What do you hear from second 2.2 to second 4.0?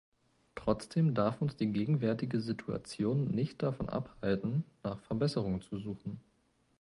Situation nicht davon